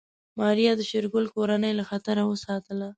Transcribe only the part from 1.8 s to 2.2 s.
خطر